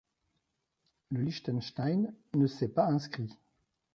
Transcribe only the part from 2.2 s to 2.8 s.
ne c'est